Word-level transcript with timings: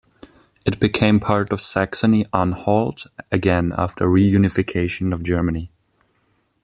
It 0.65 0.79
became 0.79 1.19
part 1.19 1.53
of 1.53 1.61
Saxony-Anhalt 1.61 3.05
again 3.31 3.71
after 3.77 4.07
reunification 4.07 5.13
of 5.13 5.21
Germany. 5.21 5.69